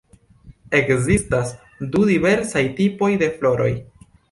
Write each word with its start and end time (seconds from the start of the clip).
Ekzistas 0.79 1.51
du 1.93 2.03
diversaj 2.13 2.65
tipoj 2.83 3.13
de 3.25 3.31
floroj. 3.39 3.71